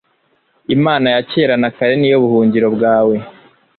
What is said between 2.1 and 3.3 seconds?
yo buhungiro bwawe